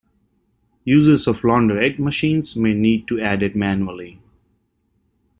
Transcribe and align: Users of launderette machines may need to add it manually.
Users 0.83 1.27
of 1.27 1.41
launderette 1.41 1.99
machines 1.99 2.55
may 2.55 2.73
need 2.73 3.07
to 3.07 3.19
add 3.21 3.43
it 3.43 3.55
manually. 3.55 4.19